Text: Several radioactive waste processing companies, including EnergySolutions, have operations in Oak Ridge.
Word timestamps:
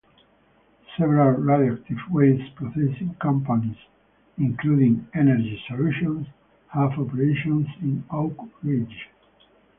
Several 0.97 1.33
radioactive 1.37 1.99
waste 2.09 2.55
processing 2.55 3.13
companies, 3.21 3.77
including 4.39 5.07
EnergySolutions, 5.13 6.25
have 6.69 6.93
operations 6.93 7.67
in 7.83 8.03
Oak 8.09 8.49
Ridge. 8.63 9.09